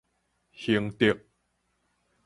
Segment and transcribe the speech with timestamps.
[0.55, 1.21] 興德